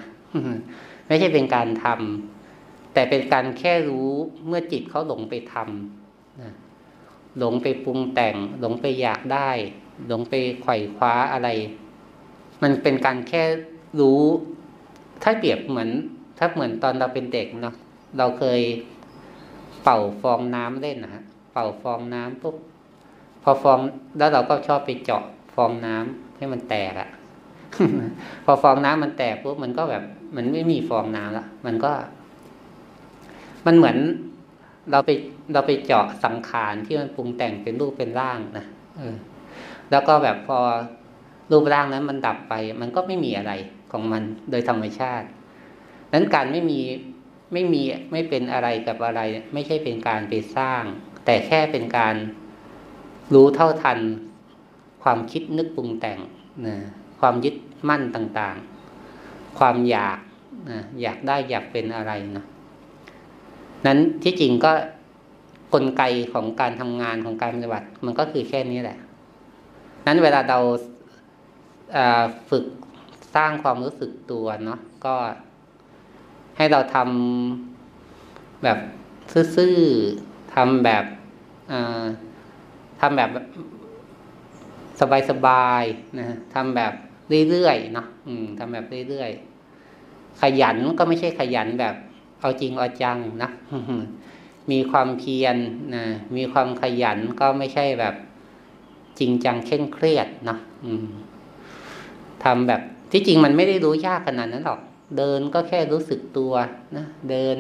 [1.08, 4.12] ไม่ใช่เป็นการทำแต่เป็นการแค่รู้
[4.48, 6.54] เมื่อจิตเขาหลงไปทำนะ
[7.38, 9.50] หลงไปปรุงแต่ง หลงไปอยากได้
[10.08, 11.50] หลงไปไขว่คว้าอะไร
[12.62, 13.44] มันเป็นการแค่
[14.00, 14.22] รู้
[15.24, 15.90] ถ้าเปรียบเหมือน
[16.38, 17.76] ถ้าเหมือนตอนเราเป็นเด็กเนาะ
[18.18, 18.62] เราเคย
[19.84, 22.56] เป่าฟองน้ำเล่นนะฮะเป่าฟองน้ำปุ๊บ
[23.44, 23.80] พอฟอง
[24.18, 25.24] แล้วเราก็ชอบไปเจาะ
[25.58, 27.10] ฟองน้ำให้มันแตกอะ
[28.46, 30.04] พอฟองน้ำมันแตกปุ๊บมันก็แบบ
[30.36, 31.92] มันไม่มีฟองน้ำละมันก็
[33.66, 33.98] มันเหมือน
[34.92, 35.10] เราไป
[35.54, 38.66] เราไปเจาะสังขารที่มันปรุงแต่งเป็นรูปเป็นร่างนะ
[38.98, 39.16] เออ
[39.92, 40.60] แล้วก็แบบพอ
[41.52, 43.54] รูปร่างนั้นมันดับไป มันก็ไม่มีอะไร
[43.92, 45.28] ของมันโดยธรรมชาติ
[46.14, 46.80] นั้นการไม่มี
[47.54, 49.22] ไม่มีไม่เป็นอะไรกับอะไร
[49.54, 50.84] ไม่ใช่เป็นการไปสร้าง
[51.26, 52.16] แต่แค่เป็นการ
[53.34, 54.00] รู้เท่าทัน
[55.04, 56.20] ความคิดนึกปรุงแต่ง
[56.68, 56.76] นะ
[57.20, 57.56] ความยึด
[57.90, 60.20] มั่นต่างๆ ความอยาก
[60.70, 62.46] นะอยากได้อยากเป็นอะไรนะ
[63.86, 64.72] นั้นที่จริงก็
[65.74, 68.98] กลไกของการทำงานของการปฏิบัติ มันก็คือแค่นี้แหละ
[70.08, 70.60] นั้นเวลาเรา
[72.50, 72.66] ฝึก
[73.36, 75.16] สร้างความรู้สึกตัวเนาะก็
[76.58, 78.80] ให้เราทำแบบ
[79.56, 81.06] ซื่อๆทำแบบ
[83.02, 83.30] ทำแบบ
[85.30, 86.94] สบายๆนะทำแบบ
[87.50, 88.08] เรื่อยๆเนาะ
[88.58, 91.96] ทำแบบเรื่อยๆขยันก็ไม่ใช่ขยันแบบ
[92.40, 93.50] เอาจริงเอาจังนะ
[94.72, 95.58] มีความเพียร
[95.96, 96.04] นะ
[96.36, 98.16] มีความขยันก็ไม่ใช่แบบ
[99.20, 100.58] จริงจังเคร่งเครียดนะ
[102.44, 102.82] ทำแบบ
[103.12, 104.82] ที่จริงมันไม่ได้รู้ยากขนาดนั้นหรอก
[105.18, 106.54] เดินก็แค่รู้สึกตัว
[106.98, 107.58] นะเดิน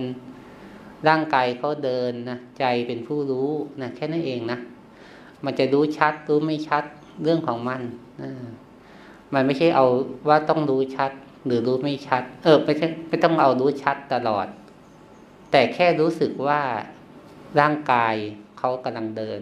[1.07, 3.49] ร่างกายเขาเดินนะใจเป็นผู้รู้
[3.81, 4.59] นะแค่นั้นเองนะ
[5.45, 6.83] มันจะรู้ชัดรู้ไม่ชัด
[7.23, 7.81] เรื่องของมัน
[8.21, 8.23] น
[9.33, 9.85] มันไม่ใช่เอา
[10.29, 11.11] ว่าต้องรู้ชัด
[11.45, 14.47] หรือรู้ไม่ชัด เออไม่ใช่ไม่ต้องเอารู้ชัดตลอด
[15.51, 16.61] แต่แค่รู้สึกว่า
[17.59, 18.15] ร่างกาย
[18.57, 19.39] เขากำลังเดิน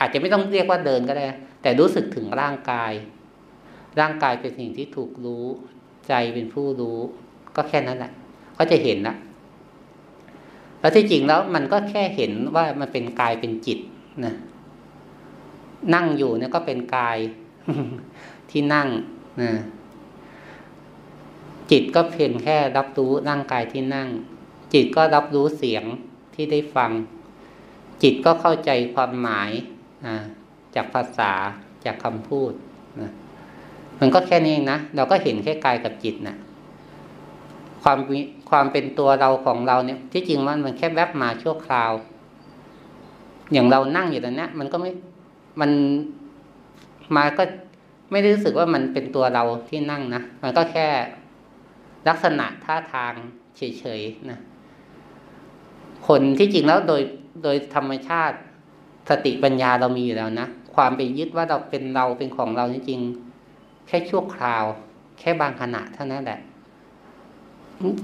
[0.00, 1.24] อาจจะไม่ต้องเรียกว่าเดินก็ได้
[1.62, 2.92] แต่รู้สึกถึงร่างกาย
[4.00, 5.44] ร่างกายเป็นสิ่งที่ถูกรู้
[6.08, 6.98] ใจเป็นผู้รู้
[7.56, 8.12] ก็แค่นั้นแหละ
[8.58, 9.16] ก็จะเห็นนะ
[10.80, 13.78] แล้วที่จริงแล้วมันก็แค่เห็นว่ามันเป็นกายเป็นจิต
[14.24, 14.34] นะ
[15.94, 17.18] นั่งอยู่เนี่ยก็เป็นกาย
[18.50, 18.88] ที่นั่ง
[19.42, 19.52] นะ
[21.70, 24.08] จิตก็เพียงแค่รับรู้ร่างกายที่นั่ง
[24.72, 25.84] จิตก็รับรู้เสียง
[26.34, 26.90] ที่ได้ฟัง
[28.02, 29.50] จิตก็เข้าใจความหมาย
[30.74, 31.32] จากภาษา
[31.84, 32.52] จากคำพูด
[33.00, 33.10] นะ
[34.00, 36.36] มันก็แค่นี้เองนะเราก็เห็นแค่กายกับจิตนะ
[37.82, 37.98] ความ
[38.50, 41.92] ความเป็นตัวเราของเราเนี่ย ที่จริงมันมันแค่แวบมาชั่วคราว
[43.52, 44.90] อย่างเรานั่งอยู่ตรงนี้มันก็ไม่
[45.60, 45.70] มัน
[47.16, 47.42] มาก็
[48.10, 50.88] ไม่ได้รู้สึกว่ามันเป็นตัวเราที่นั่งนะ มันก็แค่
[52.08, 53.12] ลักษณะท่าทาง
[53.56, 54.38] เฉยๆนะ
[56.08, 57.02] คนที่จริงแล้วโดย
[57.44, 58.36] โดยธรรมชาติ
[59.10, 64.64] สติปัญญาเรามีอยู่แล้วนะ ความไปยึดว่าเราเป็นเราเป็นของเราจริงๆแค่ชั่วคราว
[65.18, 66.40] แค่บางขณะเท่านั้นแหละ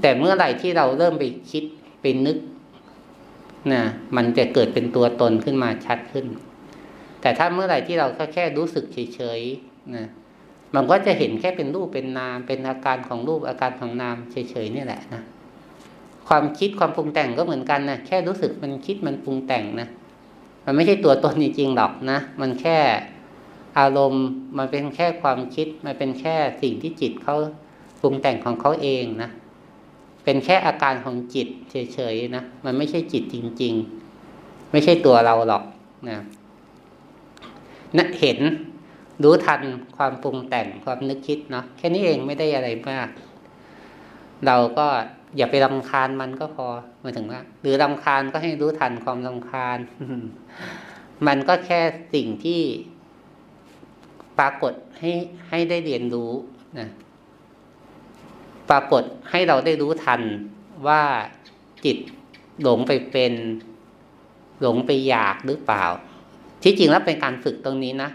[0.00, 1.64] แต่เมื่อไหร่ที่เราเริ่มไปคิด
[2.00, 2.36] ไปนึก
[3.72, 3.82] นะ
[4.16, 6.26] มันจะเกิดเป็นตัวตนขึ้นมาชัดขึ้น
[7.24, 10.06] แต่ถ้าเมื่อไหร่ที่เราแค่แค่รู้สึกเฉยๆนะ
[10.74, 15.22] มันก็จะเห็นแค่เป็นรูปเป็นนาม เป็นอาการของรูปอาการของนามเฉยๆนี่แหละนะ
[16.28, 19.88] ความคิดความปรุงแต่งก็เหมือนกันนะแค่รู้สึกมันคิดมันปรุงแต่งนะ
[20.64, 22.78] มันไม่ใช่ตัวตนจริงๆหรอกนะมันแค่
[23.78, 24.26] อารมณ์
[24.58, 27.36] มันเป็นแค่ความคิด มันเป็นแค่สิ่งที่จิตเขา
[28.00, 29.30] ปรุงแต่งของเขาเองนะ
[30.24, 33.74] เป็นแค่อาการของจิตเฉยๆนะมันไม่ใช่จิตจริง
[34.22, 35.64] ๆ ไม่ใช่ตัวเราหรอก
[36.10, 36.18] นะ
[37.98, 38.38] นะเห็น
[39.22, 39.62] รู้ทัน
[39.96, 43.08] ความปรุงแต่งความนึกคิดเนาะแค่นี้เองไม่ได้อะไรมาก
[44.46, 44.86] เราก็
[45.36, 46.66] อย่าไปรำคาญมันก็พอ
[47.02, 49.78] มาถึงว่า หรือรำคาญก็ให้รู้ทันความรำคาญ
[51.26, 51.80] มันก็แค่
[52.14, 52.60] สิ่งที่
[54.38, 55.12] ปรากฏให้
[55.48, 56.32] ให้ได้เรียนรู้
[56.78, 56.88] นะ
[58.70, 60.20] ปรากฏให้เราได้รู้ทัน
[60.86, 61.02] ว่า
[61.84, 61.96] จิต
[62.62, 63.32] หลงไปเป็น
[64.60, 65.84] หลงไปอยากหรือเปล่า
[66.64, 68.10] ที่จริงแล้วเป็นการฝึกตรงนี้นะ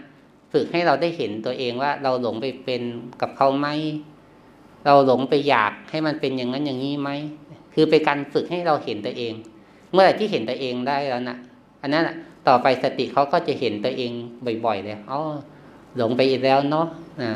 [0.52, 2.82] ฝึกให้เราได้เห็นตัวเองว่าเราหลงไปเป็น
[3.20, 3.68] กับเขาไหม
[4.86, 7.10] เราหลงไปอยากให้มันเป็นอย่างนั้นอย่างนี้ไหม
[7.74, 9.32] คือเป็นการฝึกให้เราเห็นตัวเอง
[9.92, 11.36] เมื่อไหร่ที่เห็นตัวเองได้แล้วนะ
[11.82, 12.04] อันนั้น
[12.48, 14.12] ต่อไปสติเขาก็จะเห็นตัวเอง
[14.64, 15.20] บ่อยๆเลยอ๋อ
[15.96, 16.86] หลงไปอีกแล้วเนาะ
[17.22, 17.30] นะ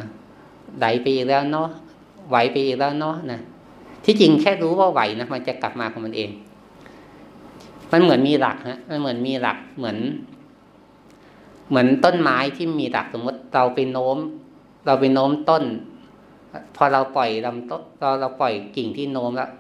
[0.79, 1.69] ไหลไปอีกแล้วเนาะ
[2.31, 3.41] ไหวไปอีกแล้วเนาะนะ
[4.05, 6.31] ที่จริงแค่รู้ว่าไหวนะมันจะกลับมาของมันเอง
[7.93, 9.97] มันเหมือนมีหลักฮะมันเหมือนมีหลักเหมือน
[11.69, 14.19] เหมือนต้นไม้ที่มีหลักสมมติเราไปโน้ม
[14.87, 15.65] เราไปโน้มต้น
[16.77, 19.51] พอเราปล่อยลำต้นเราเราปล่อยกิ่งที่โน้มแล้ว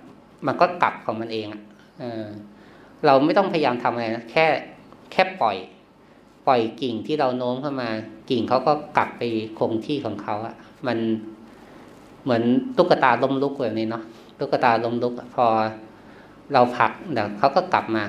[0.46, 1.62] มันก็กลับของมันเองอะ
[2.00, 2.24] เออ
[3.06, 4.46] เราไม่ต้องพยายามทำอะไรนะแค่
[5.12, 5.56] แค่ปล่อย
[6.46, 7.88] ปล่อยกิ่งที่เราโน้มเข้ามา
[8.30, 9.22] กิ่งเขาก็กลับไป
[9.58, 10.54] คงที่ของเขาอะ
[10.86, 10.98] มัน
[12.22, 12.42] เหมือน
[12.76, 14.04] ตุ๊กตาล้มลุกแบบนี้เนาะ
[14.38, 15.46] ตุ๊กตาล้มลุกพอ
[16.52, 18.04] เราผลักเดี๋ยวเขาก็กลับมา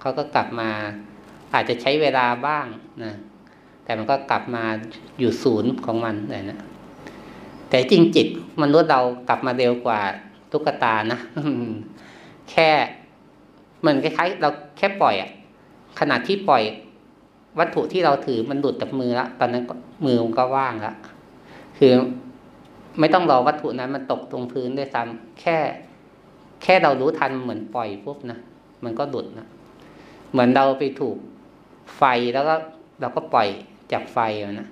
[0.00, 0.70] เขาก็กลับมา
[1.54, 2.66] อาจจะใช้เวลาบ้าง
[3.04, 3.14] นะ
[3.84, 4.64] แต่มันก็กลับมา
[5.18, 6.60] อยู่ศูนย์ของมันเลยนะ
[7.68, 8.26] แต่จริงจิต
[8.62, 10.00] มนุษย์เรากลับมาเร็วกว่า
[10.50, 11.20] ตุ๊กตานะ
[12.50, 12.70] แค่
[13.84, 15.30] มันคล้ายๆเราแค่ปล่อยอะ
[16.00, 16.62] ขนาดที่ปล่อย
[17.58, 19.64] วัตถุที่เราถือมันหลุดจากมือล้วตอนนั้น
[20.04, 20.96] มือมันก็ว่างล้ว
[21.78, 21.92] คือ
[23.00, 25.56] ไม่ต้องรอวัตถุนั้นมันตกตรงพื้นด้วยซ้ำแค่
[26.62, 28.38] แค่เรารู้ทันเหมือนปล่อยปุ๊บนะ
[28.84, 29.46] มันก็ดุดนะ
[30.30, 31.16] เหมือนเราไปถูก
[31.96, 32.02] ไฟ
[32.34, 32.54] แล้วก็
[33.00, 33.48] เราก็ปล่อย
[33.92, 34.68] จับไฟนะ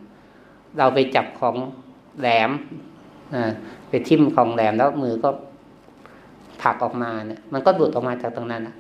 [0.79, 1.57] เราไปจับของ
[2.21, 2.51] แหลม
[3.89, 5.31] ไปทิ่มของแหลมแล้วมือก็
[6.63, 8.75] ผักออกมาเนะี่ย มันก็ดุดออกมาจากตรงนั้นนะ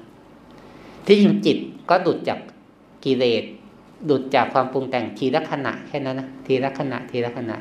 [1.06, 1.58] ที่จริงจิต
[1.90, 2.38] ก็ดุดจาก
[3.04, 3.44] กิเลส
[4.10, 7.56] ดุดจากความปรุงแต่งทีละขณะแค่นั้นนะทีละขณะทีละขณะ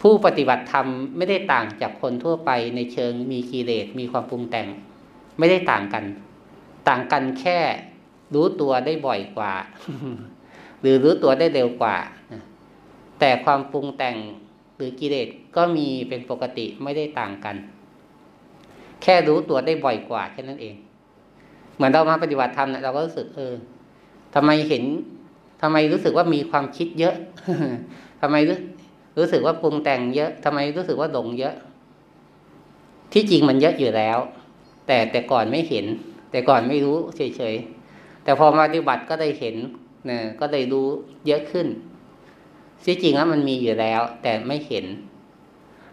[0.00, 0.86] ผู้ปฏิบัติธรรม
[1.16, 4.68] ไม่ได้ต่างจากคนทั่วไปในเชิงมีกิเลสมีความปรุงแต่ง
[5.38, 6.04] ไม่ได้ต่างกัน
[6.88, 7.58] ต่างกันแค่
[8.34, 9.52] รู้ตัวได้บ่อยกว่า
[10.84, 11.96] หรือรู้ตัวได้เร็วกว่า
[13.20, 14.16] แต่ความปรุงแต่ง
[14.76, 17.56] หรือกิเลสก็มีเป็นปกติไม่ได้ต่างกัน
[19.02, 20.74] แค่รู้ตัวได้บ่อยกว่าแค่นั้นเอง
[21.74, 23.54] เหมือนเรามาปฏิบัติธรรมเนี่ยเราก็รู้สึกเออ
[24.34, 24.84] ทำไมเห็น
[25.62, 27.14] ทำไมรู้สึกว่ามีความคิดเยอะ
[28.20, 28.58] ทำไมรู้
[29.18, 31.54] รู้สึกว่าปรุงแต่งเยอะทำไมรู้สึกว่าหลงเยอะ
[33.12, 34.18] ที่จริงมันเยอะอยู่แล้ว
[34.86, 35.86] แต่แต่ก่อนไม่เห็น
[36.30, 39.56] แต่ก่อนไม่รู้เฉยๆแต่พอมาปฏิบัติก็ได้เห็น
[40.10, 40.88] นะก็ได้รู้
[41.26, 41.66] เยอะขึ้น
[42.84, 44.84] ที่จริงแล้วมันมีอยู่แล้ว แต่ไม่เห็น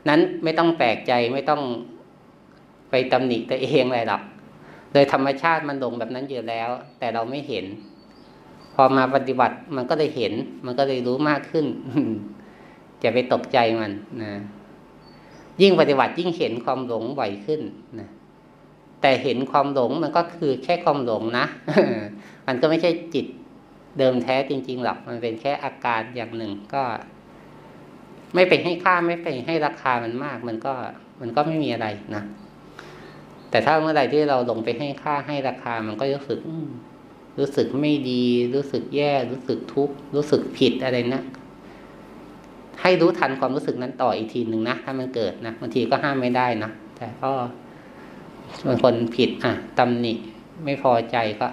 [0.08, 1.62] นั้นไม่ต้องแปลกใจไม่ต้อง
[2.89, 4.21] ไปตำหนิตัวเองอะไรหรอก
[4.93, 6.69] โดยธรรมชาติมันลงแบบนั้นอยู่แล้ว
[7.00, 7.65] แต่เราไม่เห็น
[8.76, 10.34] พอมาปฏิบัติมันก็ได้เห็น
[10.65, 11.65] มันก็ได้รู้มากขึ้น
[13.04, 13.91] จะไปตกใจมัน
[14.24, 14.34] นะ
[15.62, 17.62] ยิ่งปฏิบัติยิ่งเห็นความหลงบ่อยขึ้น
[18.00, 18.10] นะ
[19.02, 21.45] แต่เห็นความหลงมันก็คือแค่ความหลงนะ
[22.47, 23.26] มันก็ไม่ใช่จิต
[23.98, 26.84] เดิมแท้จริง ๆ หรอกมันเป็นแค่อาการอย่างหนึ่งก็
[28.36, 30.74] ไม่ไปให้ค่าไม่ไปให้ราคามันมาก มันก็
[31.22, 32.24] มันก็ไม่มีอะไรนะ
[33.50, 36.40] แต่ถ้าเมื่อไหร่ที่เราลงไปให้ค่าให้ราคามันก็รู้สึก
[37.40, 38.24] รู้สึกไม่ดี
[38.56, 41.24] รู้สึกแย่ รู้สึกทุกข์รู้สึกผิดอะไรนะ
[42.82, 47.32] ให้รู้ทันความรู้สึกนั้นต่ออีกทีหนึ่งนะถ้ามันเกิดนะบางทีก็ห้ามไม่ได้นะแต่ก็
[48.66, 50.14] บางคนผิด อะตำหนิ
[50.66, 51.48] ไม่พอใจก็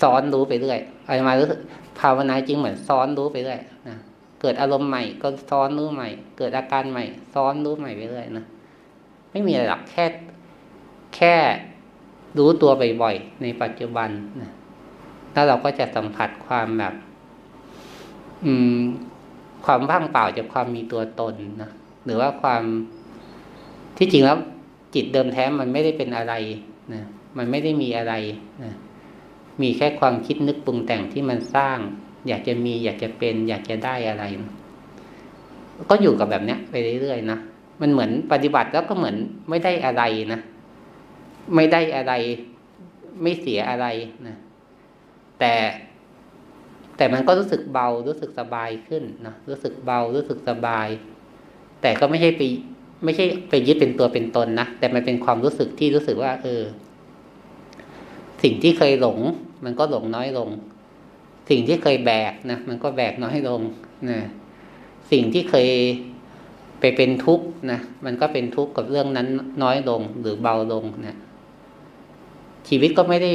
[0.00, 0.78] ซ้อนรู้ไปเรื่อย
[1.10, 1.60] อะไรมารู้สึก
[2.00, 3.96] ภาวนาจริงเหมือนซ้อนรู้ไปเรื่อยนะ
[4.40, 8.44] เกิดอารมณ์ใหม่ก็ซ้อนรู้ใหม่ เกิดอาการใหม่ ซ้อนรู้ใหม่ไปเรื่อยนะ
[9.30, 10.04] ไม่มีอะไรหรอกแค่
[11.16, 11.34] แค่
[12.38, 12.70] รู้ตัว
[13.02, 14.08] บ่อยๆในปัจจุบัน
[14.40, 14.50] นะ
[15.32, 16.94] แล้วเราก็จะสัมผัสความแบบ
[18.44, 18.78] อืม
[19.64, 21.70] ความว่างเปล่าจากความมีตัวตนนะ
[22.04, 22.62] หรือว่าความ
[23.98, 24.36] ที่จริงแล้ว
[24.94, 26.34] จิตเดิมแท้มันไม่ได้เป็นอะไร
[26.94, 27.02] นะ
[27.38, 28.14] มันไม่ได้มีอะไร
[28.64, 28.72] นะ
[29.62, 31.78] มีแค่ความคิดนึกปรุงแต่งที่มันสร้าง
[32.28, 34.24] อยากจะมีอยากจะเป็น อยากจะได้อะไร
[35.90, 37.38] ก็อยู่กับแบบเนี้ยไปเรื่อยๆนะ
[37.80, 39.16] มันเหมือนปฏิบัติแล้วก็เหมือน
[39.48, 40.40] ไม่ได้อะไรนะ
[41.54, 42.12] ไม่ได้อะไร
[43.22, 43.86] ไม่เสียอะไร
[44.26, 44.36] นะ
[45.38, 45.52] แต่
[46.96, 50.88] แต่มันก็รู้สึกเบารู้สึกสบายขึ้นนะรู้สึกเบารู้สึกสบาย
[51.82, 52.42] แต่ก็ไม่ใช่ไป
[53.04, 56.62] ไม่ใช่ไปยึดเป็นตัวเป็นตนนะแต่มันเป็นความรู้สึกที่รู้สึกว่า เออ
[58.42, 59.18] สิ่งที่เคยหลง
[59.64, 60.48] มันก็หลงน้อยลง
[61.50, 63.60] สิ่งที่เคยแบกนะมันก็แบกน้อยลง
[64.10, 64.18] นะ
[65.12, 65.68] สิ่งที่เคย
[66.80, 69.28] ไปเป็นทุกข์นะมันก็เป็นทุกข์กับเรื่องนั้น
[69.62, 71.16] น้อยลงหรือเบาลงนะ
[72.68, 73.32] ชีวิตก็ไม่ได้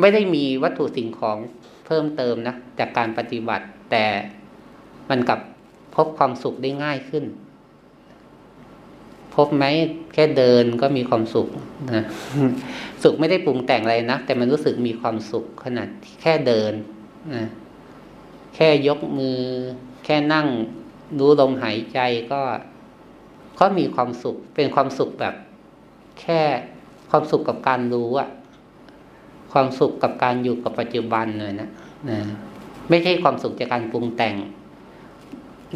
[0.00, 1.38] ไม่ได้มีวัตถุสิ่งของ
[1.86, 4.04] เพิ่มเติมนะจากการปฏิบัติ แต่
[5.10, 5.40] มันกับ
[5.94, 7.24] พบความสุขได้ง่ายขึ้น
[9.46, 9.64] บไหม
[10.14, 11.48] แค่เดินก็มีความสุข
[11.94, 12.04] นะ
[13.02, 15.88] สุขไม่ได้ปรุงแต่งอะไรนะแต่มันรู้สึกมีความสุขขนาด
[16.22, 16.72] แค่เดิน
[17.34, 17.46] นะ
[18.54, 19.38] แค่ยกมือ
[20.04, 20.46] แค่นั่ง
[21.18, 21.98] รู้ลมหายใจ
[22.32, 22.40] ก็
[23.60, 25.34] ก็มีความสุข เป็นความสุขแบบ
[26.20, 26.42] แค่
[27.10, 28.28] ความสุขกับการรู้อะ
[29.52, 31.68] ความสุขกับการอยู่กับปัจจุบันเลยนะ
[32.10, 32.18] นะ
[32.88, 34.34] ไม่ใช่ความสุขจากการปรุงแต่ง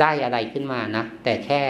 [0.00, 1.60] ได้อะไรขึ้นมานะแต่แค่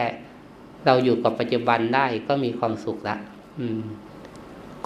[0.86, 3.16] เราอยู่กับปัจจุบันได้ก็มีความสุขละ
[3.60, 3.82] อืม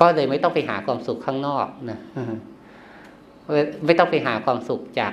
[0.01, 1.99] ก็เลยไม่ต้องไปหาความสุขข้างนอกนะ
[3.87, 5.13] ไม่ต้องไปหาความสุขจาก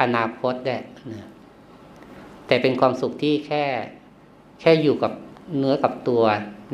[0.00, 0.76] อนาคตได้
[1.12, 1.26] นะ
[2.46, 3.64] แต่เป็นความสุขที่แค่
[4.60, 5.12] แค่อยู่กับ
[5.58, 6.22] เนื้อกับตัว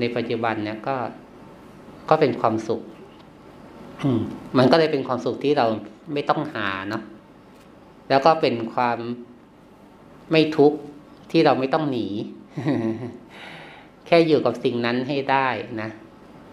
[0.01, 0.97] ในปัจจุบันเนี่ยก็
[2.09, 2.83] ก็เป็นความสุข
[4.59, 5.67] มันก็เลยเป็นความสุขที่เรา
[6.13, 7.03] ไม่ต้องหาเนาะ
[8.09, 8.99] แล้วก็เป็นความ
[10.31, 10.79] ไม่ทุกข์
[11.31, 12.07] ที่เราไม่ต้องหนี
[14.07, 15.49] แค่อยู่กับสิ่งนั้นให้ได้
[15.81, 15.89] นะ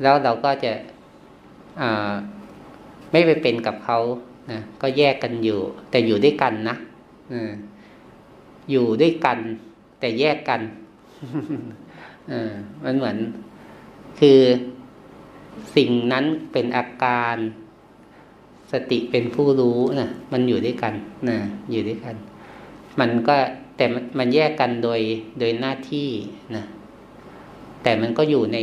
[0.01, 0.71] แล้วเราก็จะ
[3.11, 3.99] ไม่ไปเป็นกับเขา
[4.51, 5.59] นะก็แยกกันอยู่
[5.89, 6.75] แต่อยู่ด้วยกันนะ
[8.71, 9.39] อยู่ด้วยกัน
[9.99, 10.61] แต่แยกกัน
[12.83, 13.17] มันเหมือน
[14.19, 14.39] คือ
[15.75, 17.35] สิ่งนั้นเป็นอาการ
[18.71, 20.93] สติเป็นผู้รู้นะมันอยู่ด้วยกัน
[21.29, 21.37] นะ
[21.71, 22.15] อยู่ด้วยกัน
[22.99, 23.35] มันก็
[23.77, 23.85] แต่
[24.17, 25.01] มันแยกกันโดย
[25.39, 26.09] โดยหน้าที่
[26.55, 26.63] นะ
[27.83, 28.57] แต่มันก็อยู่ใน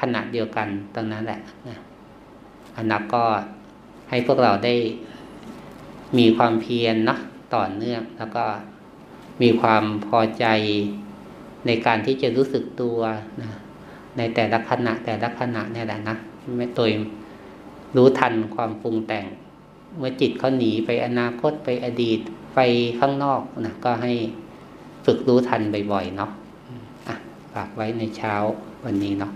[0.00, 1.78] ขณะเดียวกันตรงนั้นแหละนะ
[2.76, 3.24] อันนับก็
[4.10, 4.74] ให้พวกเราได้
[6.18, 7.18] มีความเพียรเนาะ
[7.54, 8.44] ต่อเนื่องแล้วก็
[9.42, 10.46] มีความพอใจ
[11.66, 12.98] ในการที่จะรู้สึกตัว
[13.42, 13.50] นะ
[14.18, 16.16] ในแต่ละขณะแต่ละขณะเนี่ยแหละนะ
[16.58, 16.86] ไม่ตัว
[17.96, 19.26] รู้ทันความปรุงแต่ง
[19.98, 22.18] เมื่อจิตเขาหนีไปอนาคตไปอดีต
[22.54, 22.60] ไป
[22.98, 24.12] ข้างนอกนะก็ให้
[25.06, 25.60] ฝึกรู้ทัน
[25.92, 26.41] บ่อยๆเนาะะ
[27.54, 28.34] ฝากไว้ในเช้า
[28.84, 29.32] วันนี้เนาะ